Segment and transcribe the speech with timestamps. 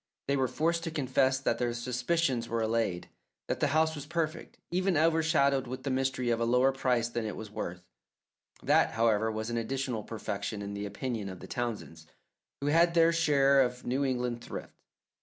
[0.27, 3.07] They were forced to confess that their suspicions were allayed,
[3.47, 7.23] that the house was perfect, even overshadowed with the mystery of a lower price than
[7.23, 7.83] it was worth.
[8.63, 12.07] That, however, was an additional perfection in the opinion of the Townsends,
[12.61, 14.73] who had their share of New England thrift.